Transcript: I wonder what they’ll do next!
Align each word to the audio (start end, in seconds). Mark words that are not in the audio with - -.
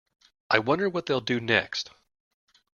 I 0.49 0.57
wonder 0.57 0.89
what 0.89 1.05
they’ll 1.05 1.21
do 1.21 1.39
next! 1.39 1.91